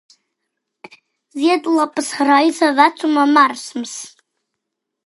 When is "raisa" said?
2.31-2.73